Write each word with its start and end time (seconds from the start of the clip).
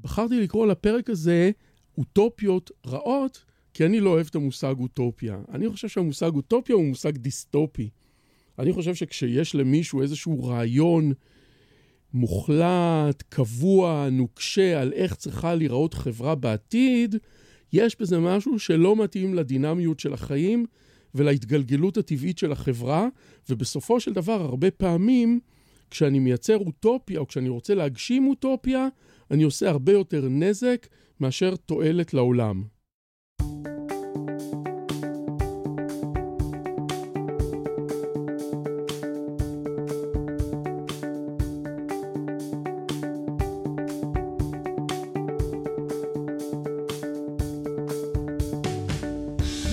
בחרתי 0.00 0.40
לקרוא 0.40 0.66
לפרק 0.66 1.10
הזה 1.10 1.50
אוטופיות 1.98 2.70
רעות, 2.86 3.44
כי 3.74 3.86
אני 3.86 4.00
לא 4.00 4.10
אוהב 4.10 4.26
את 4.30 4.34
המושג 4.34 4.74
אוטופיה. 4.78 5.40
אני 5.52 5.68
חושב 5.68 5.88
שהמושג 5.88 6.34
אוטופיה 6.34 6.76
הוא 6.76 6.84
מושג 6.84 7.16
דיסטופי. 7.16 7.90
אני 8.58 8.72
חושב 8.72 8.94
שכשיש 8.94 9.54
למישהו 9.54 10.02
איזשהו 10.02 10.44
רעיון 10.44 11.12
מוחלט, 12.14 13.22
קבוע, 13.28 14.08
נוקשה, 14.12 14.80
על 14.80 14.92
איך 14.92 15.14
צריכה 15.14 15.54
להיראות 15.54 15.94
חברה 15.94 16.34
בעתיד, 16.34 17.14
יש 17.72 18.00
בזה 18.00 18.18
משהו 18.18 18.58
שלא 18.58 18.96
מתאים 18.96 19.34
לדינמיות 19.34 20.00
של 20.00 20.12
החיים 20.14 20.66
ולהתגלגלות 21.14 21.96
הטבעית 21.96 22.38
של 22.38 22.52
החברה, 22.52 23.08
ובסופו 23.48 24.00
של 24.00 24.12
דבר, 24.12 24.42
הרבה 24.42 24.70
פעמים, 24.70 25.40
כשאני 25.90 26.18
מייצר 26.18 26.56
אוטופיה, 26.56 27.20
או 27.20 27.26
כשאני 27.26 27.48
רוצה 27.48 27.74
להגשים 27.74 28.28
אוטופיה, 28.28 28.88
אני 29.30 29.42
עושה 29.42 29.68
הרבה 29.68 29.92
יותר 29.92 30.28
נזק 30.30 30.86
מאשר 31.20 31.56
תועלת 31.56 32.14
לעולם. 32.14 32.64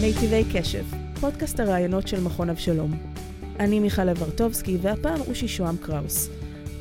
מיטיבי 0.02 0.44
קשב, 0.54 0.84
פודקאסט 1.20 1.59
הראיונות 1.59 2.08
של 2.08 2.22
מכון 2.22 2.50
אבשלום. 2.50 3.15
אני 3.59 3.80
מיכל 3.80 4.04
לברטובסקי, 4.04 4.77
והפעם 4.82 5.22
אושי 5.27 5.48
שוהם 5.48 5.77
קראוס. 5.77 6.30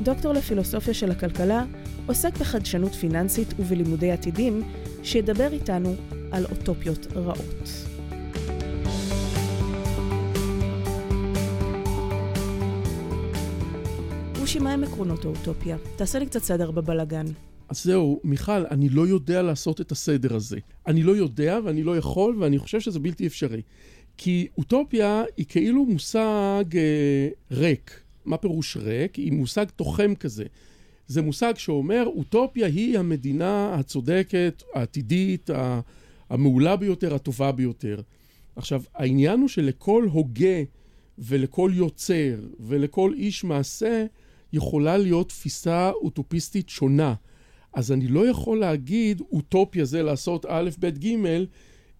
דוקטור 0.03 0.33
לפילוסופיה 0.33 0.95
של 0.95 1.11
הכלכלה, 1.11 1.65
עוסק 2.07 2.39
בחדשנות 2.39 2.95
פיננסית 2.95 3.49
ובלימודי 3.59 4.11
עתידים, 4.11 4.63
שידבר 5.03 5.53
איתנו 5.53 5.95
על 6.33 6.45
אוטופיות 6.45 7.07
רעות. 7.15 7.69
אושי, 14.41 14.59
מהם 14.59 14.85
עקרונות 14.85 15.25
האוטופיה? 15.25 15.77
תעשה 15.97 16.19
לי 16.19 16.27
קצת 16.27 16.43
סדר 16.43 16.71
בבלגן. 16.71 17.27
אז 17.69 17.85
זהו, 17.85 18.21
מיכל, 18.25 18.67
אני 18.71 18.89
לא 18.89 19.07
יודע 19.07 19.43
לעשות 19.43 19.81
את 19.81 19.93
הסדר 19.93 20.37
הזה. 20.37 20.59
אני 20.87 21.03
לא 21.03 21.17
יודע 21.17 21.59
ואני 21.65 21.83
לא 21.83 21.97
יכול, 21.97 22.37
ואני 22.41 22.59
חושב 22.59 22.81
שזה 22.81 22.99
בלתי 22.99 23.27
אפשרי. 23.27 23.63
כי 24.17 24.49
אוטופיה 24.59 25.25
היא 25.37 25.47
כאילו 25.49 25.85
מושג 25.85 26.65
אה, 26.75 27.29
ריק. 27.51 28.01
מה 28.25 28.37
פירוש 28.37 28.77
ריק? 28.77 29.15
היא 29.15 29.33
מושג 29.33 29.67
תוחם 29.77 30.15
כזה. 30.15 30.45
זה 31.07 31.23
מושג 31.23 31.53
שאומר, 31.57 32.05
אוטופיה 32.07 32.67
היא 32.67 32.99
המדינה 32.99 33.75
הצודקת, 33.75 34.63
העתידית, 34.75 35.51
המעולה 36.31 36.77
ביותר, 36.77 37.15
הטובה 37.15 37.53
ביותר. 37.53 38.01
עכשיו, 38.57 38.83
העניין 38.95 39.41
הוא 39.41 39.49
שלכל 39.49 40.07
הוגה 40.13 40.63
ולכל 41.19 41.71
יוצר 41.75 42.35
ולכל 42.61 43.13
איש 43.17 43.45
מעשה 43.45 44.07
יכולה 44.53 44.97
להיות 44.97 45.29
תפיסה 45.29 45.91
אוטופיסטית 45.91 46.69
שונה. 46.69 47.15
אז 47.73 47.93
אני 47.93 48.09
לא 48.09 48.29
יכול 48.29 48.61
להגיד 48.61 49.21
אוטופיה 49.33 49.85
זה 49.85 50.03
לעשות 50.03 50.47
א', 50.49 50.71
ב', 50.81 50.89
ג', 50.89 51.17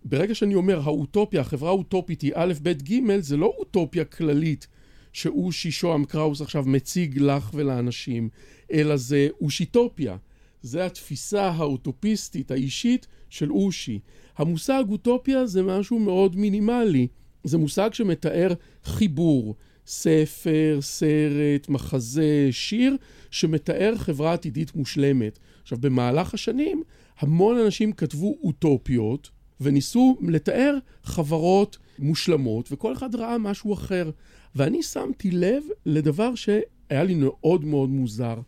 ברגע 0.05 0.35
שאני 0.35 0.55
אומר 0.55 0.81
האוטופיה, 0.85 1.41
החברה 1.41 1.71
האוטופית 1.71 2.21
היא 2.21 2.33
א', 2.35 2.53
ב', 2.63 2.73
ג', 2.73 3.21
זה 3.21 3.37
לא 3.37 3.55
אוטופיה 3.59 4.05
כללית 4.05 4.67
שאושי 5.13 5.71
שוהם 5.71 6.05
קראוס 6.05 6.41
עכשיו 6.41 6.65
מציג 6.67 7.19
לך 7.19 7.51
ולאנשים, 7.55 8.29
אלא 8.73 8.97
זה 8.97 9.29
אושיטופיה. 9.41 10.17
זה 10.63 10.87
התפיסה 10.87 11.49
האוטופיסטית 11.49 12.51
האישית 12.51 13.07
של 13.31 13.53
אושי. 13.53 13.99
המושג 14.37 14.85
אוטופיה 14.89 15.47
זה 15.47 15.63
משהו 15.63 15.99
מאוד 15.99 16.37
מינימלי. 16.37 17.07
זה 17.45 17.59
מושג 17.59 17.95
שמתאר 17.95 18.53
חיבור, 18.85 19.55
ספר, 19.87 20.79
סרט, 20.81 21.69
מחזה, 21.69 22.49
שיר, 22.51 22.97
שמתאר 23.31 23.95
חברה 23.97 24.33
עתידית 24.33 24.75
מושלמת. 24.77 25.39
עכשיו, 25.63 25.79
במהלך 25.81 26.35
השנים, 26.35 26.83
המון 27.19 27.59
אנשים 27.59 27.93
כתבו 27.93 28.37
אוטופיות 28.43 29.31
וניסו 29.65 30.19
לתאר 30.23 30.79
חברות 31.03 31.79
מושלמות, 31.99 32.73
וכל 32.73 32.93
אחד 32.93 33.15
ראה 33.15 33.39
משהו 33.39 33.75
אחר. 33.75 34.11
ואני 34.55 34.83
שמתי 34.83 35.31
לב 35.31 35.63
לדבר 35.87 36.35
שהיה 36.35 37.05
לי 37.05 37.15
מאוד 37.15 37.65
מאוד 37.65 37.91
מוזר, 37.91 38.41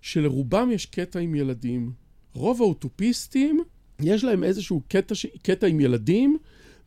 שלרובם 0.00 0.70
יש 0.72 0.86
קטע 0.86 1.18
עם 1.18 1.34
ילדים. 1.34 1.92
רוב 2.34 2.62
האוטופיסטים, 2.62 3.62
יש 4.00 4.24
להם 4.24 4.44
איזשהו 4.44 4.82
קטע, 4.88 5.14
ש... 5.14 5.26
קטע 5.26 5.66
עם 5.66 5.80
ילדים, 5.80 6.38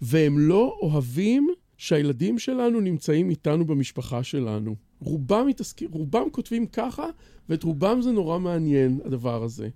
והם 0.01 0.39
לא 0.39 0.77
אוהבים 0.81 1.49
שהילדים 1.77 2.39
שלנו 2.39 2.79
נמצאים 2.79 3.29
איתנו 3.29 3.65
במשפחה 3.65 4.23
שלנו. 4.23 4.75
רובם, 4.99 5.47
מתעסקים, 5.47 5.89
רובם 5.91 6.29
כותבים 6.31 6.65
ככה, 6.65 7.05
ואת 7.49 7.63
רובם 7.63 8.01
זה 8.01 8.11
נורא 8.11 8.39
מעניין, 8.39 8.99
הדבר 9.05 9.43
הזה. 9.43 9.69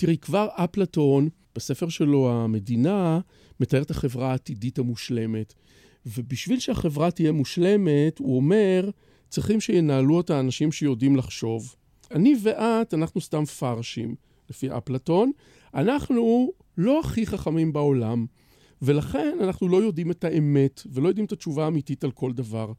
תראי, 0.00 0.18
כבר 0.18 0.48
אפלטון, 0.52 1.28
בספר 1.54 1.88
שלו, 1.88 2.30
המדינה, 2.30 3.20
מתאר 3.60 3.82
את 3.82 3.90
החברה 3.90 4.30
העתידית 4.30 4.78
המושלמת. 4.78 5.54
ובשביל 6.06 6.60
שהחברה 6.60 7.10
תהיה 7.10 7.32
מושלמת, 7.32 8.18
הוא 8.18 8.36
אומר, 8.36 8.90
צריכים 9.28 9.60
שינהלו 9.60 10.16
אותה 10.16 10.40
אנשים 10.40 10.72
שיודעים 10.72 11.16
לחשוב. 11.16 11.74
אני 12.10 12.34
ואת, 12.42 12.94
אנחנו 12.94 13.20
סתם 13.20 13.44
פרשים, 13.44 14.14
לפי 14.50 14.70
אפלטון. 14.70 15.32
אנחנו 15.74 16.52
לא 16.78 17.00
הכי 17.00 17.26
חכמים 17.26 17.72
בעולם, 17.72 18.26
ולכן 18.82 19.38
אנחנו 19.40 19.68
לא 19.68 19.76
יודעים 19.76 20.10
את 20.10 20.24
האמת, 20.24 20.82
ולא 20.92 21.08
יודעים 21.08 21.26
את 21.26 21.32
התשובה 21.32 21.64
האמיתית 21.64 22.04
על 22.04 22.10
כל 22.10 22.32
דבר 22.32 22.72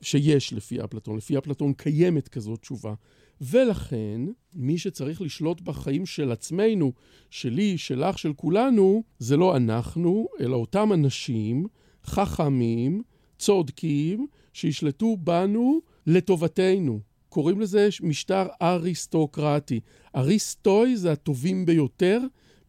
שיש 0.00 0.52
לפי 0.52 0.84
אפלטון. 0.84 1.16
לפי 1.16 1.38
אפלטון 1.38 1.72
קיימת 1.72 2.28
כזאת 2.28 2.60
תשובה. 2.60 2.94
ולכן, 3.40 4.20
מי 4.54 4.78
שצריך 4.78 5.22
לשלוט 5.22 5.60
בחיים 5.60 6.06
של 6.06 6.32
עצמנו, 6.32 6.92
שלי, 7.30 7.78
שלך, 7.78 8.18
של 8.18 8.32
כולנו, 8.32 9.02
זה 9.18 9.36
לא 9.36 9.56
אנחנו, 9.56 10.28
אלא 10.40 10.56
אותם 10.56 10.92
אנשים 10.92 11.66
חכמים, 12.04 13.02
צודקים, 13.38 14.26
שישלטו 14.52 15.16
בנו 15.16 15.80
לטובתנו. 16.06 17.00
קוראים 17.28 17.60
לזה 17.60 17.88
משטר 18.02 18.46
אריסטוקרטי. 18.62 19.80
אריסטוי 20.16 20.96
זה 20.96 21.12
הטובים 21.12 21.66
ביותר. 21.66 22.20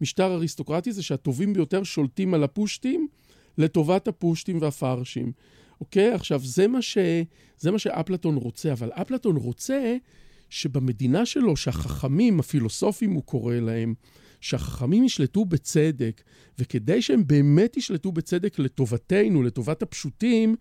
משטר 0.02 0.34
אריסטוקרטי 0.34 0.92
זה 0.92 1.04
שהטובים 1.04 1.54
ביותר 1.54 1.84
שולטים 1.84 2.34
על 2.34 2.44
הפושטים 2.44 3.08
לטובת 3.58 4.08
הפושטים 4.08 4.62
והפרשים. 4.62 5.32
אוקיי? 5.82 6.14
עכשיו, 6.14 6.40
זה 6.44 6.68
מה, 6.68 6.82
ש... 6.82 6.98
זה 7.58 7.72
מה 7.72 7.80
שאפלטון 7.80 8.36
רוצה, 8.36 8.72
אבל 8.72 8.92
אפלטון 8.92 9.36
רוצה 9.36 9.98
שבמדינה 10.50 11.26
שלו, 11.26 11.56
שהחכמים, 11.56 12.40
הפילוסופים 12.40 13.12
הוא 13.12 13.24
קורא 13.24 13.56
להם, 13.56 13.94
שהחכמים 14.42 15.04
ישלטו 15.04 15.46
בצדק, 15.46 16.22
וכדי 16.60 17.02
שהם 17.02 17.28
באמת 17.28 17.78
ישלטו 17.78 18.12
בצדק 18.12 18.60
לטובתנו, 18.60 19.44
לטובת 19.44 19.82
הפשוטים, 19.82 20.56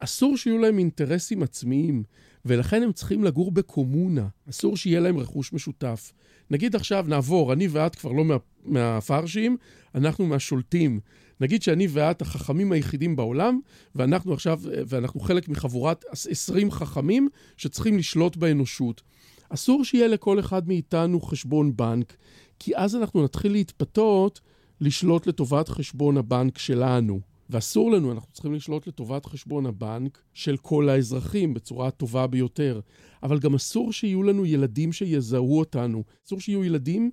אסור 0.00 0.36
שיהיו 0.36 0.58
להם 0.58 0.78
אינטרסים 0.78 1.42
עצמיים, 1.42 2.02
ולכן 2.44 2.82
הם 2.82 2.92
צריכים 2.92 3.24
לגור 3.24 3.50
בקומונה, 3.50 4.28
אסור 4.50 4.76
שיהיה 4.76 5.00
להם 5.00 5.18
רכוש 5.18 5.52
משותף. 5.52 6.12
נגיד 6.50 6.76
עכשיו 6.76 7.04
נעבור, 7.08 7.52
אני 7.52 7.68
ואת 7.68 7.94
כבר 7.94 8.12
לא 8.12 8.24
מה, 8.24 8.36
מהפרשים, 8.64 9.56
אנחנו 9.94 10.26
מהשולטים. 10.26 11.00
נגיד 11.40 11.62
שאני 11.62 11.86
ואת 11.90 12.22
החכמים 12.22 12.72
היחידים 12.72 13.16
בעולם, 13.16 13.60
ואנחנו 13.94 14.32
עכשיו, 14.32 14.60
ואנחנו 14.86 15.20
חלק 15.20 15.48
מחבורת 15.48 16.04
20 16.12 16.70
חכמים 16.70 17.28
שצריכים 17.56 17.98
לשלוט 17.98 18.36
באנושות. 18.36 19.02
אסור 19.48 19.84
שיהיה 19.84 20.08
לכל 20.08 20.40
אחד 20.40 20.68
מאיתנו 20.68 21.20
חשבון 21.20 21.76
בנק, 21.76 22.16
כי 22.58 22.76
אז 22.76 22.96
אנחנו 22.96 23.24
נתחיל 23.24 23.52
להתפתות 23.52 24.40
לשלוט 24.80 25.26
לטובת 25.26 25.68
חשבון 25.68 26.16
הבנק 26.16 26.58
שלנו. 26.58 27.29
ואסור 27.50 27.90
לנו, 27.90 28.12
אנחנו 28.12 28.32
צריכים 28.32 28.54
לשלוט 28.54 28.86
לטובת 28.86 29.26
חשבון 29.26 29.66
הבנק 29.66 30.22
של 30.34 30.56
כל 30.56 30.88
האזרחים 30.88 31.54
בצורה 31.54 31.88
הטובה 31.88 32.26
ביותר. 32.26 32.80
אבל 33.22 33.38
גם 33.38 33.54
אסור 33.54 33.92
שיהיו 33.92 34.22
לנו 34.22 34.46
ילדים 34.46 34.92
שיזהו 34.92 35.58
אותנו. 35.58 36.04
אסור 36.26 36.40
שיהיו 36.40 36.64
ילדים 36.64 37.10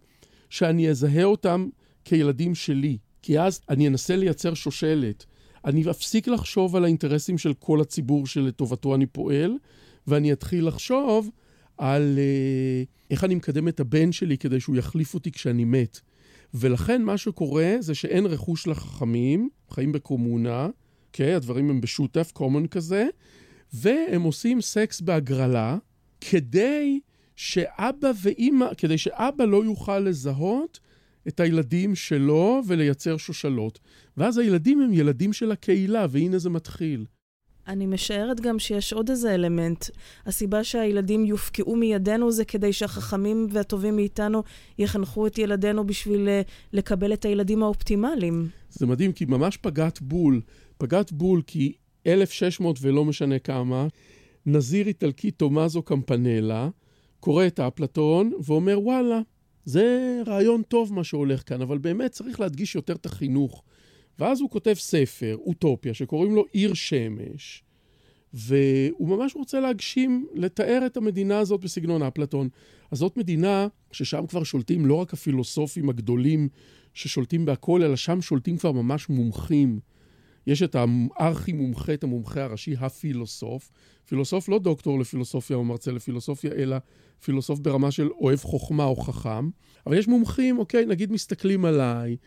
שאני 0.50 0.89
אזהה 0.89 1.24
אותם 1.24 1.69
כילדים 2.06 2.56
שלי, 2.56 2.98
כי 3.22 3.39
אז 3.39 3.62
אני 3.69 3.88
אנסה 3.88 4.16
לייצר 4.16 4.54
שושלת. 4.54 5.25
אני 5.66 5.89
אפסיק 5.89 6.28
לחשוב 6.28 6.75
על 6.75 6.84
האינטרסים 6.84 7.38
של 7.38 7.54
כל 7.54 7.81
הציבור 7.81 8.28
שלטובתו 8.28 8.95
אני 8.95 9.06
פועל, 9.06 9.57
ואני 10.07 10.34
אתחיל 10.34 10.68
לחשוב 10.68 11.30
על 11.78 12.18
uh, 12.18 12.88
איך 13.12 13.24
אני 13.24 13.36
מקדם 13.36 13.68
את 13.68 13.80
הבן 13.80 14.12
שלי 14.12 14.38
כדי 14.38 14.60
שהוא 14.60 14.75
יחליף 14.75 15.13
אותי 15.13 15.31
כשאני 15.31 15.66
מת. 15.66 16.00
ולכן 16.53 17.01
מה 17.01 17.17
שקורה 17.17 17.75
זה 17.79 17.95
שאין 17.95 18.25
רכוש 18.25 18.67
לחכמים, 18.67 19.49
חיים 19.69 19.91
בקומונה, 19.91 20.67
אוקיי? 21.07 21.33
הדברים 21.33 21.69
הם 21.69 21.81
בשותף, 21.81 22.31
common 22.38 22.67
כזה, 22.67 23.07
והם 23.73 24.21
עושים 24.21 24.61
סקס 24.61 25.01
בהגרלה, 25.01 25.77
כדי 26.21 26.99
שאבא 27.35 28.11
ואימא, 28.21 28.67
כדי 28.77 28.97
שאבא 28.97 29.45
לא 29.45 29.65
יוכל 29.65 29.99
לזהות 29.99 30.79
את 31.27 31.39
הילדים 31.39 31.95
שלו 31.95 32.61
ולייצר 32.67 33.17
שושלות. 33.17 33.79
ואז 34.17 34.38
הילדים 34.38 34.81
הם 34.81 34.93
ילדים 34.93 35.33
של 35.33 35.51
הקהילה, 35.51 36.05
והנה 36.09 36.38
זה 36.38 36.50
מתחיל. 36.50 37.05
אני 37.67 37.85
משערת 37.85 38.39
גם 38.39 38.59
שיש 38.59 38.93
עוד 38.93 39.09
איזה 39.09 39.33
אלמנט. 39.33 39.85
הסיבה 40.25 40.63
שהילדים 40.63 41.25
יופקעו 41.25 41.75
מידינו 41.75 42.31
זה 42.31 42.45
כדי 42.45 42.73
שהחכמים 42.73 43.47
והטובים 43.51 43.95
מאיתנו 43.95 44.43
יחנכו 44.77 45.27
את 45.27 45.37
ילדינו 45.37 45.87
בשביל 45.87 46.29
אה, 46.29 46.41
לקבל 46.73 47.13
את 47.13 47.25
הילדים 47.25 47.63
האופטימליים. 47.63 48.47
זה 48.69 48.85
מדהים, 48.85 49.11
כי 49.11 49.25
ממש 49.25 49.57
פגעת 49.57 50.01
בול. 50.01 50.41
פגעת 50.77 51.11
בול 51.11 51.41
כי 51.47 51.73
1600 52.07 52.77
ולא 52.81 53.05
משנה 53.05 53.39
כמה, 53.39 53.87
נזיר 54.45 54.87
איטלקי 54.87 55.31
תומאזו 55.31 55.81
קמפנלה 55.81 56.69
קורא 57.19 57.47
את 57.47 57.59
אפלטון 57.59 58.31
ואומר, 58.43 58.79
וואלה, 58.79 59.19
זה 59.65 60.21
רעיון 60.27 60.61
טוב 60.61 60.93
מה 60.93 61.03
שהולך 61.03 61.49
כאן, 61.49 61.61
אבל 61.61 61.77
באמת 61.77 62.11
צריך 62.11 62.39
להדגיש 62.39 62.75
יותר 62.75 62.93
את 62.93 63.05
החינוך. 63.05 63.63
ואז 64.19 64.41
הוא 64.41 64.49
כותב 64.49 64.73
ספר, 64.73 65.37
אוטופיה, 65.39 65.93
שקוראים 65.93 66.35
לו 66.35 66.45
עיר 66.51 66.73
שמש, 66.73 67.63
והוא 68.33 69.09
ממש 69.09 69.35
רוצה 69.35 69.59
להגשים, 69.59 70.27
לתאר 70.33 70.83
את 70.85 70.97
המדינה 70.97 71.39
הזאת 71.39 71.61
בסגנון 71.61 72.03
אפלטון. 72.03 72.49
אז 72.91 72.97
זאת 72.97 73.17
מדינה 73.17 73.67
ששם 73.91 74.25
כבר 74.27 74.43
שולטים 74.43 74.85
לא 74.85 74.93
רק 74.93 75.13
הפילוסופים 75.13 75.89
הגדולים 75.89 76.49
ששולטים 76.93 77.45
בהכל, 77.45 77.83
אלא 77.83 77.95
שם 77.95 78.21
שולטים 78.21 78.57
כבר 78.57 78.71
ממש 78.71 79.09
מומחים. 79.09 79.79
יש 80.47 80.63
את 80.63 80.75
הארכי 80.75 81.53
מומחה, 81.53 81.93
את 81.93 82.03
המומחה 82.03 82.43
הראשי, 82.43 82.75
הפילוסוף. 82.79 83.71
פילוסוף 84.05 84.49
לא 84.49 84.59
דוקטור 84.59 84.99
לפילוסופיה 84.99 85.57
או 85.57 85.63
מרצה 85.63 85.91
לפילוסופיה, 85.91 86.51
אלא 86.51 86.77
פילוסוף 87.23 87.59
ברמה 87.59 87.91
של 87.91 88.09
אוהב 88.09 88.39
חוכמה 88.39 88.83
או 88.83 88.95
חכם. 88.95 89.49
אבל 89.85 89.97
יש 89.97 90.07
מומחים, 90.07 90.59
אוקיי, 90.59 90.85
נגיד 90.85 91.11
מסתכלים 91.11 91.65
עליי, 91.65 92.17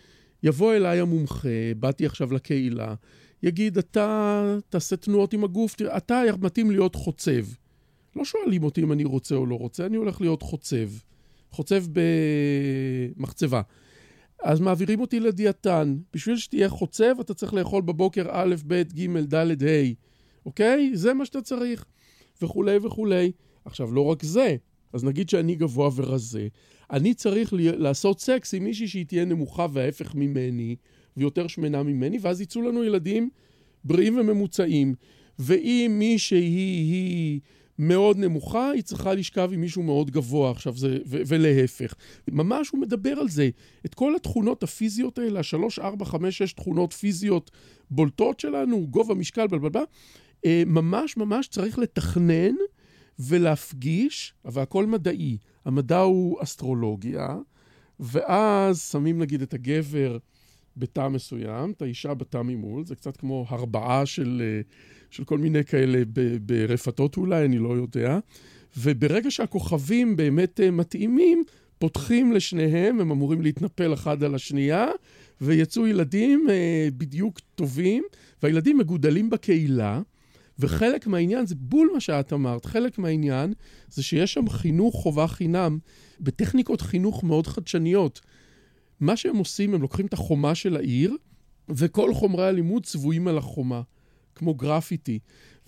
יבוא 0.43 0.75
אליי 0.75 1.01
המומחה, 1.01 1.49
באתי 1.77 2.07
עכשיו 2.07 2.33
לקהילה, 2.33 2.95
יגיד, 3.43 3.79
אתה 3.79 4.57
תעשה 4.69 4.97
תנועות 4.97 5.33
עם 5.33 5.45
הגוף, 5.45 5.75
תראה, 5.75 5.97
אתה 5.97 6.23
מתאים 6.41 6.71
להיות 6.71 6.95
חוצב. 6.95 7.47
לא 8.17 8.25
שואלים 8.25 8.63
אותי 8.63 8.83
אם 8.83 8.93
אני 8.93 9.05
רוצה 9.05 9.35
או 9.35 9.47
לא 9.47 9.55
רוצה, 9.55 9.87
אני 9.87 9.97
הולך 9.97 10.21
להיות 10.21 10.43
חוצב. 10.43 10.89
חוצב 11.51 11.85
במחצבה. 13.17 13.63
אז 14.43 14.61
מעבירים 14.61 15.01
אותי 15.01 15.21
לדיאטן. 15.21 15.97
בשביל 16.15 16.37
שתהיה 16.37 16.69
חוצב, 16.69 17.15
אתה 17.21 17.35
צריך 17.35 17.55
לאכול 17.55 17.83
בבוקר 17.83 18.27
א', 18.31 18.55
ב', 18.67 18.83
ג', 18.83 19.35
ד', 19.35 19.65
ה', 19.65 19.93
אוקיי? 20.47 20.91
זה 20.95 21.15
מה 21.15 21.25
שאתה 21.25 21.41
צריך. 21.41 21.85
וכולי 22.43 22.77
וכולי. 22.83 23.33
עכשיו, 23.65 23.93
לא 23.93 24.05
רק 24.05 24.23
זה, 24.23 24.57
אז 24.93 25.05
נגיד 25.05 25.29
שאני 25.29 25.55
גבוה 25.55 25.91
ורזה, 25.97 26.49
אני 26.93 27.15
צריך 27.15 27.51
לעשות 27.57 28.21
סקס 28.21 28.55
עם 28.55 28.65
מישהי 28.65 28.89
שהיא 28.89 29.07
תהיה 29.07 29.25
נמוכה 29.25 29.67
וההפך 29.73 30.15
ממני, 30.15 30.77
ויותר 31.17 31.47
שמנה 31.47 31.83
ממני, 31.83 32.19
ואז 32.21 32.41
יצאו 32.41 32.63
לנו 32.63 32.85
ילדים 32.85 33.31
בריאים 33.85 34.19
וממוצעים. 34.19 34.95
ואם 35.39 35.97
מישהי 35.99 36.39
היא 36.39 37.41
מאוד 37.79 38.19
נמוכה, 38.19 38.71
היא 38.71 38.83
צריכה 38.83 39.15
לשכב 39.15 39.51
עם 39.53 39.61
מישהו 39.61 39.83
מאוד 39.83 40.11
גבוה 40.11 40.51
עכשיו, 40.51 40.77
זה, 40.77 40.99
ו- 41.07 41.23
ולהפך. 41.27 41.95
ממש 42.31 42.69
הוא 42.69 42.81
מדבר 42.81 43.11
על 43.11 43.29
זה. 43.29 43.51
את 43.87 43.95
כל 43.95 44.17
התכונות 44.17 44.63
הפיזיות 44.63 45.19
האלה, 45.19 45.41
השלוש, 45.41 45.79
ארבע, 45.79 46.05
חמש, 46.05 46.39
שש 46.39 46.53
תכונות 46.53 46.93
פיזיות 46.93 47.51
בולטות 47.91 48.41
שלנו, 48.41 48.87
גובה, 48.87 49.15
משקל, 49.15 49.47
בלבלבל, 49.47 49.85
אה, 50.45 50.63
ממש 50.67 51.17
ממש 51.17 51.49
צריך 51.49 51.79
לתכנן 51.79 52.55
ולהפגיש, 53.19 54.35
אבל 54.45 54.63
הכל 54.63 54.87
מדעי. 54.87 55.39
המדע 55.65 55.99
הוא 55.99 56.43
אסטרולוגיה, 56.43 57.37
ואז 58.01 58.83
שמים 58.91 59.19
נגיד 59.19 59.43
את 59.43 59.55
הגבר 59.55 60.19
בתא 60.77 61.09
מסוים, 61.09 61.71
את 61.71 61.83
האישה 61.83 62.15
בתא 62.15 62.43
ממול, 62.43 62.85
זה 62.85 62.95
קצת 62.95 63.17
כמו 63.17 63.47
הרבעה 63.49 64.07
של, 64.07 64.43
אה, 64.45 64.61
של 65.11 65.25
כל 65.25 65.39
מיני 65.39 65.65
כאלה 65.65 66.03
ברפתות 66.43 67.17
אולי, 67.17 67.45
אני 67.45 67.59
לא 67.59 67.77
יודע. 67.77 68.19
וברגע 68.77 69.31
שהכוכבים 69.31 70.17
באמת 70.17 70.61
אה, 70.61 70.71
מתאימים, 70.71 71.45
פותחים 71.79 72.33
לשניהם, 72.33 73.01
הם 73.01 73.11
אמורים 73.11 73.43
להתנפל 73.43 73.95
אחד 73.95 74.23
על 74.23 74.35
השנייה, 74.35 74.89
ויצאו 75.41 75.87
ילדים 75.87 76.47
אה, 76.51 76.89
בדיוק 76.97 77.41
טובים, 77.55 78.05
והילדים 78.43 78.79
מגודלים 78.79 79.31
בקהילה. 79.31 80.01
וחלק 80.61 81.07
מהעניין, 81.07 81.47
זה 81.47 81.55
בול 81.55 81.91
מה 81.95 82.01
שאת 82.01 82.33
אמרת, 82.33 82.65
חלק 82.65 82.99
מהעניין 82.99 83.53
זה 83.89 84.03
שיש 84.03 84.35
שם 84.35 84.49
חינוך 84.49 84.95
חובה 84.95 85.27
חינם 85.27 85.79
בטכניקות 86.21 86.81
חינוך 86.81 87.25
מאוד 87.25 87.47
חדשניות. 87.47 88.21
מה 89.01 89.17
שהם 89.17 89.37
עושים, 89.37 89.75
הם 89.75 89.83
לוקחים 89.83 90.07
את 90.07 90.13
החומה 90.13 90.55
של 90.55 90.77
העיר, 90.77 91.17
וכל 91.69 92.15
חומרי 92.15 92.47
הלימוד 92.47 92.87
צבועים 92.87 93.29
על 93.29 93.39
החומה, 93.39 93.83
כמו 94.35 94.55
גרפיטי. 94.55 95.19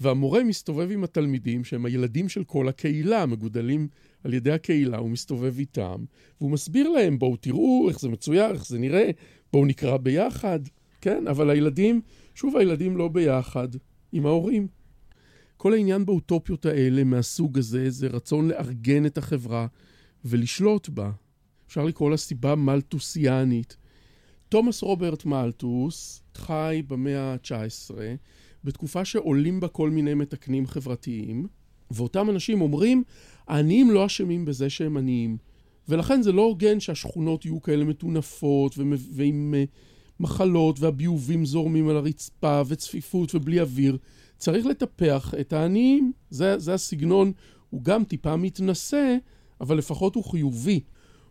והמורה 0.00 0.44
מסתובב 0.44 0.90
עם 0.90 1.04
התלמידים, 1.04 1.64
שהם 1.64 1.86
הילדים 1.86 2.28
של 2.28 2.44
כל 2.44 2.68
הקהילה, 2.68 3.26
מגודלים 3.26 3.88
על 4.24 4.34
ידי 4.34 4.52
הקהילה, 4.52 4.98
הוא 4.98 5.10
מסתובב 5.10 5.58
איתם, 5.58 6.04
והוא 6.40 6.50
מסביר 6.50 6.88
להם, 6.88 7.18
בואו 7.18 7.36
תראו 7.36 7.88
איך 7.88 8.00
זה 8.00 8.08
מצויר, 8.08 8.50
איך 8.50 8.66
זה 8.66 8.78
נראה, 8.78 9.10
בואו 9.52 9.64
נקרא 9.64 9.96
ביחד, 9.96 10.60
כן? 11.00 11.26
אבל 11.26 11.50
הילדים, 11.50 12.00
שוב, 12.34 12.56
הילדים 12.56 12.96
לא 12.96 13.08
ביחד, 13.08 13.68
עם 14.12 14.26
ההורים. 14.26 14.66
כל 15.62 15.72
העניין 15.72 16.06
באוטופיות 16.06 16.66
האלה 16.66 17.04
מהסוג 17.04 17.58
הזה 17.58 17.90
זה 17.90 18.06
רצון 18.06 18.48
לארגן 18.48 19.06
את 19.06 19.18
החברה 19.18 19.66
ולשלוט 20.24 20.88
בה. 20.88 21.10
אפשר 21.66 21.84
לקרוא 21.84 22.10
לה 22.10 22.16
סיבה 22.16 22.54
מלטוסיאנית. 22.54 23.76
תומאס 24.48 24.82
רוברט 24.82 25.24
מלטוס 25.24 26.22
חי 26.34 26.82
במאה 26.88 27.32
ה-19 27.32 27.94
בתקופה 28.64 29.04
שעולים 29.04 29.60
בה 29.60 29.68
כל 29.68 29.90
מיני 29.90 30.14
מתקנים 30.14 30.66
חברתיים, 30.66 31.46
ואותם 31.90 32.30
אנשים 32.30 32.60
אומרים, 32.60 33.02
העניים 33.48 33.90
לא 33.90 34.06
אשמים 34.06 34.44
בזה 34.44 34.70
שהם 34.70 34.96
עניים. 34.96 35.36
ולכן 35.88 36.22
זה 36.22 36.32
לא 36.32 36.42
הוגן 36.42 36.80
שהשכונות 36.80 37.44
יהיו 37.44 37.62
כאלה 37.62 37.84
מטונפות 37.84 38.74
ועם 39.12 39.54
אה, 39.56 39.64
מחלות 40.20 40.80
והביובים 40.80 41.44
זורמים 41.44 41.88
על 41.88 41.96
הרצפה 41.96 42.62
וצפיפות 42.66 43.34
ובלי 43.34 43.60
אוויר. 43.60 43.98
צריך 44.42 44.66
לטפח 44.66 45.34
את 45.40 45.52
העניים. 45.52 46.12
זה, 46.30 46.58
זה 46.58 46.74
הסגנון, 46.74 47.32
הוא 47.70 47.82
גם 47.82 48.04
טיפה 48.04 48.36
מתנשא, 48.36 49.16
אבל 49.60 49.78
לפחות 49.78 50.14
הוא 50.14 50.24
חיובי. 50.24 50.80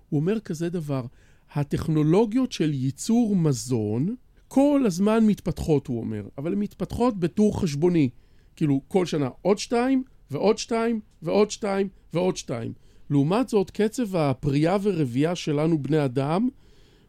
הוא 0.10 0.20
אומר 0.20 0.40
כזה 0.40 0.70
דבר, 0.70 1.06
הטכנולוגיות 1.54 2.52
של 2.52 2.74
ייצור 2.74 3.36
מזון 3.36 4.16
כל 4.48 4.84
הזמן 4.86 5.26
מתפתחות, 5.26 5.88
הוא 5.88 6.00
אומר, 6.00 6.28
אבל 6.38 6.54
הן 6.54 6.60
מתפתחות 6.60 7.20
בטור 7.20 7.62
חשבוני. 7.62 8.10
כאילו, 8.56 8.82
כל 8.88 9.06
שנה 9.06 9.30
עוד 9.42 9.58
שתיים, 9.58 10.04
ועוד 10.32 10.58
שתיים, 10.58 11.00
ועוד 11.22 11.52
שתיים, 11.52 11.88
ועוד 12.14 12.38
שתיים. 12.38 12.74
לעומת 13.10 13.50
זאת, 13.50 13.70
קצב 13.72 14.16
הפרייה 14.16 14.78
ורבייה 14.82 15.36
שלנו, 15.36 15.82
בני 15.82 16.06
אדם, 16.06 16.50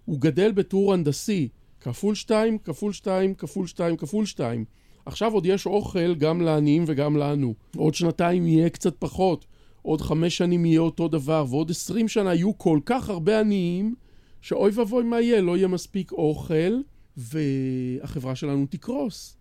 הוא 0.04 0.21
גדל 0.21 0.52
בטור 0.52 0.94
הנדסי. 0.94 1.49
כפול 1.80 2.14
שתיים, 2.14 2.59
כפול 2.59 2.92
שתיים, 2.92 3.35
כפול 3.35 3.66
שתיים, 3.66 3.97
כפול 3.97 4.26
שתיים. 4.26 4.64
עכשיו 5.06 5.32
עוד 5.32 5.47
יש 5.47 5.66
אוכל 5.66 6.14
גם 6.14 6.40
לעניים 6.40 6.85
וגם 6.87 7.16
לנו. 7.16 7.54
עוד 7.76 7.94
שנתיים 7.94 8.47
יהיה 8.47 8.71
קצת 8.71 8.94
פחות, 8.99 9.47
עוד 9.82 10.00
חמש 10.00 10.37
שנים 10.37 10.64
יהיה 10.64 10.80
אותו 10.80 11.09
דבר, 11.09 11.44
ועוד 11.49 11.71
עשרים 11.71 12.09
שנה 12.09 12.35
יהיו 12.35 12.59
כל 12.59 12.80
כך 12.87 13.09
הרבה 13.11 13.40
עניים, 13.40 13.94
שאוי 14.40 14.71
ואבוי 14.75 15.04
מה 15.04 15.21
יהיה, 15.21 15.40
לא 15.40 15.56
יהיה 15.56 15.68
מספיק 15.68 16.12
אוכל, 16.12 16.80
והחברה 17.16 18.35
שלנו 18.35 18.66
תקרוס. 18.71 19.37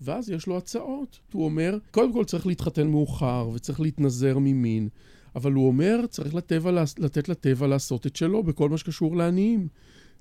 ואז 0.00 0.30
יש 0.30 0.46
לו 0.46 0.56
הצעות. 0.56 1.18
הוא 1.32 1.44
אומר, 1.44 1.78
קודם 1.90 2.12
כל 2.12 2.24
צריך 2.24 2.46
להתחתן 2.46 2.86
מאוחר, 2.86 3.48
וצריך 3.54 3.80
להתנזר 3.80 4.38
ממין, 4.38 4.88
אבל 5.34 5.52
הוא 5.52 5.66
אומר, 5.66 6.06
צריך 6.08 6.34
לטבע, 6.34 6.84
לתת 6.98 7.28
לטבע 7.28 7.66
לעשות 7.66 8.06
את 8.06 8.16
שלו 8.16 8.42
בכל 8.42 8.68
מה 8.68 8.78
שקשור 8.78 9.16
לעניים. 9.16 9.68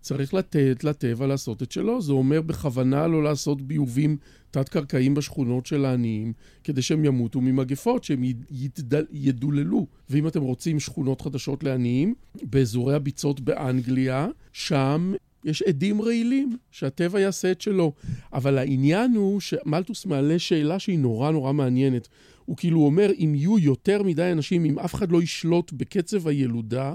צריך 0.03 0.33
לתת 0.33 0.83
לטבע 0.83 1.27
לעשות 1.27 1.63
את 1.63 1.71
שלו. 1.71 2.01
זה 2.01 2.11
אומר 2.11 2.41
בכוונה 2.41 3.07
לא 3.07 3.23
לעשות 3.23 3.61
ביובים 3.61 4.17
תת-קרקעיים 4.51 5.13
בשכונות 5.13 5.65
של 5.65 5.85
העניים, 5.85 6.33
כדי 6.63 6.81
שהם 6.81 7.05
ימותו 7.05 7.41
ממגפות, 7.41 8.03
שהם 8.03 8.23
ידל, 8.51 9.05
ידוללו. 9.11 9.87
ואם 10.09 10.27
אתם 10.27 10.41
רוצים 10.41 10.79
שכונות 10.79 11.21
חדשות 11.21 11.63
לעניים, 11.63 12.13
באזורי 12.43 12.95
הביצות 12.95 13.39
באנגליה, 13.39 14.27
שם 14.53 15.13
יש 15.45 15.61
עדים 15.61 16.01
רעילים, 16.01 16.57
שהטבע 16.71 17.19
יעשה 17.19 17.51
את 17.51 17.61
שלו. 17.61 17.93
אבל 18.33 18.57
העניין 18.57 19.15
הוא 19.15 19.39
שמלטוס 19.39 20.05
מעלה 20.05 20.39
שאלה 20.39 20.79
שהיא 20.79 20.99
נורא 20.99 21.31
נורא 21.31 21.53
מעניינת. 21.53 22.07
הוא 22.45 22.57
כאילו 22.57 22.79
אומר, 22.79 23.11
אם 23.17 23.33
יהיו 23.35 23.59
יותר 23.59 24.03
מדי 24.03 24.31
אנשים, 24.31 24.65
אם 24.65 24.79
אף 24.79 24.95
אחד 24.95 25.11
לא 25.11 25.21
ישלוט 25.21 25.71
בקצב 25.71 26.27
הילודה, 26.27 26.93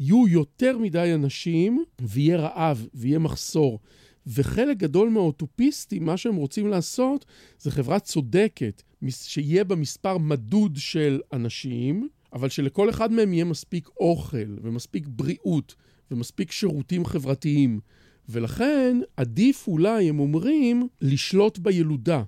יהיו 0.00 0.28
יותר 0.28 0.78
מדי 0.78 1.14
אנשים 1.14 1.84
ויהיה 2.00 2.36
רעב 2.36 2.86
ויהיה 2.94 3.18
מחסור. 3.18 3.78
וחלק 4.26 4.76
גדול 4.76 5.08
מהאוטופיסטים, 5.08 6.04
מה 6.04 6.16
שהם 6.16 6.36
רוצים 6.36 6.68
לעשות 6.68 7.24
זה 7.58 7.70
חברה 7.70 8.00
צודקת, 8.00 8.82
שיהיה 9.10 9.64
בה 9.64 9.76
מספר 9.76 10.18
מדוד 10.18 10.76
של 10.76 11.20
אנשים, 11.32 12.08
אבל 12.32 12.48
שלכל 12.48 12.90
אחד 12.90 13.12
מהם 13.12 13.32
יהיה 13.32 13.44
מספיק 13.44 13.88
אוכל 14.00 14.56
ומספיק 14.62 15.06
בריאות 15.08 15.74
ומספיק 16.10 16.52
שירותים 16.52 17.04
חברתיים. 17.04 17.80
ולכן 18.28 19.00
עדיף 19.16 19.68
אולי, 19.68 20.08
הם 20.08 20.20
אומרים, 20.20 20.88
לשלוט 21.00 21.58
בילודה, 21.58 22.22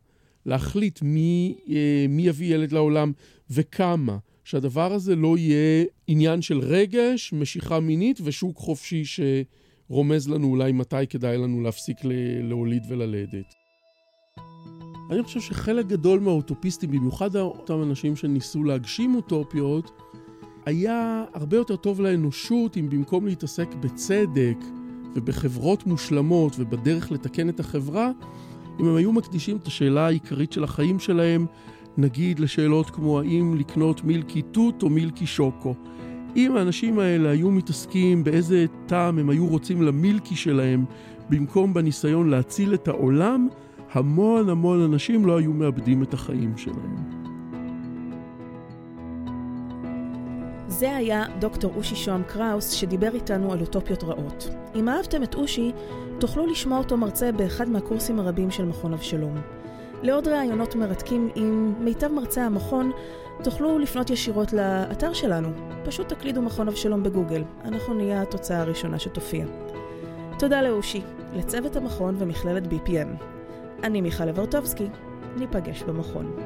להחליט 0.47 1.03
מי, 1.03 1.59
אה, 1.69 2.07
מי 2.09 2.23
יביא 2.23 2.55
ילד 2.55 2.73
לעולם 2.73 3.13
וכמה. 3.51 4.19
שהדבר 4.51 4.93
הזה 4.93 5.17
לא 5.17 5.39
יהיה 5.39 5.85
עניין 6.07 6.43
של 6.43 6.59
רגש, 6.59 7.33
משיכה 7.33 7.81
מינית 7.81 8.21
ושוק 8.25 8.57
חופשי 8.57 9.03
שרומז 9.05 10.29
לנו 10.29 10.47
אולי 10.47 10.73
מתי 10.73 11.07
כדאי 11.09 11.39
לנו 11.39 11.61
להפסיק 11.61 11.97
להוליד 12.43 12.83
וללדת. 12.89 13.55
אני 15.11 15.23
חושב 15.23 15.41
שחלק 15.41 15.87
גדול 15.87 16.21
מהאוטופיסטים, 16.21 16.91
במיוחד 16.91 17.37
אותם 17.37 17.83
אנשים 17.83 18.17
שניסו 18.17 18.65
להגשים 18.65 19.15
אוטופיות, 19.15 19.91
היה 20.67 21.25
הרבה 21.35 21.57
יותר 21.57 21.77
טוב 21.77 22.01
לאנושות 22.01 22.77
אם 22.77 22.91
במקום 22.91 23.27
להתעסק 23.27 23.69
בצדק 23.81 24.59
ובחברות 25.15 25.87
מושלמות 25.87 26.53
ובדרך 26.59 27.13
לתקן 27.13 27.49
את 27.49 27.61
החברה, 27.61 28.11
אם 28.81 28.85
הם 28.87 28.97
היו 28.97 29.13
מקדישים 29.13 29.57
את 29.57 29.67
השאלה 29.67 30.07
העיקרית 30.07 30.53
של 30.53 30.65
החיים 30.65 30.99
שלהם, 30.99 31.47
נגיד 31.97 32.41
לשאלות 32.41 32.91
כמו 32.91 33.21
האם 33.21 33.57
לקנות 33.59 34.05
מילקי 34.05 34.43
תות 34.43 34.83
או 34.83 34.89
מילקי 34.91 35.27
שוקו. 35.27 35.75
אם 36.37 36.57
האנשים 36.57 36.99
האלה 36.99 37.31
היו 37.31 37.51
מתעסקים 37.51 38.25
באיזה 38.25 38.67
טעם 38.87 39.19
הם 39.19 39.31
היו 39.31 39.47
רוצים 39.47 39.83
למילקי 39.83 40.37
שלהם, 40.37 40.85
במקום 41.31 41.75
בניסיון 41.75 42.31
להציל 42.31 42.75
את 42.75 42.89
העולם, 42.89 43.49
המון 43.93 44.49
המון 44.49 44.81
אנשים 44.81 45.27
לא 45.27 45.39
היו 45.39 45.53
מאבדים 45.53 46.03
את 46.03 46.15
החיים 46.15 46.57
שלהם. 46.57 47.21
זה 50.69 50.97
היה 50.97 51.25
דוקטור 51.39 51.73
אושי 51.77 51.97
שוהם 51.97 52.23
קראוס 52.23 52.71
שדיבר 52.71 53.15
איתנו 53.15 53.53
על 53.53 53.61
אוטופיות 53.61 54.05
רעות. 54.05 54.51
אם 54.75 54.89
אהבתם 54.89 55.23
את 55.23 55.35
אושי, 55.35 55.73
תוכלו 56.19 56.47
לשמוע 56.47 56.79
אותו 56.79 56.97
מרצה 56.97 57.33
באחד 57.33 57.69
מהקורסים 57.69 58.19
הרבים 58.19 58.51
של 58.51 58.65
מכון 58.65 58.93
אבשלום. 58.93 59.35
לעוד 60.03 60.29
ראיונות 60.29 60.75
מרתקים 60.75 61.31
עם 61.35 61.75
מיטב 61.79 62.09
מרצה 62.09 62.47
המכון, 62.47 62.91
תוכלו 63.43 63.79
לפנות 63.79 64.11
ישירות 64.11 64.53
לאתר 64.53 65.13
שלנו. 65.13 65.49
פשוט 65.85 66.09
תקלידו 66.09 66.43
מכון 66.43 66.69
אבשלום 66.69 67.03
בגוגל, 67.03 67.43
אנחנו 67.65 67.95
נהיה 67.95 68.23
התוצאה 68.23 68.61
הראשונה 68.61 68.99
שתופיע. 68.99 69.47
תודה 70.39 70.63
לאושי, 70.63 71.03
לצוות 71.35 71.77
המכון 71.77 72.17
ומכללת 72.19 72.63
BPM. 72.63 73.25
אני 73.83 74.01
מיכל 74.01 74.29
אברטובסקי, 74.29 74.89
ניפגש 75.37 75.83
במכון. 75.83 76.37